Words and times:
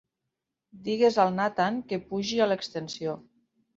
Digues 0.87 1.19
al 1.25 1.29
Natan 1.41 1.77
que 1.91 2.01
pugi 2.09 2.43
a 2.47 2.51
l'extensió. 2.51 3.15